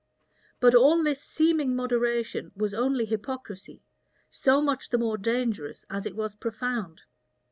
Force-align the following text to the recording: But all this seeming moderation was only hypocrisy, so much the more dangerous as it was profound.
But 0.59 0.73
all 0.73 1.03
this 1.03 1.21
seeming 1.23 1.75
moderation 1.75 2.51
was 2.55 2.73
only 2.73 3.05
hypocrisy, 3.05 3.83
so 4.31 4.59
much 4.59 4.89
the 4.89 4.97
more 4.97 5.15
dangerous 5.15 5.85
as 5.91 6.07
it 6.07 6.15
was 6.15 6.33
profound. 6.33 7.03